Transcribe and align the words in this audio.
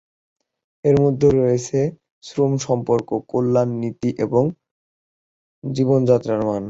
এর 0.85 0.95
মধ্যে 1.01 1.27
রয়েছে 1.31 1.79
শ্রম 2.23 2.51
সম্পর্ক, 2.67 3.09
কল্যাণ 3.27 3.69
নীতি 3.81 4.09
এবং 4.25 4.43
জীবনযাত্রার 5.63 6.41
মান। 6.41 6.59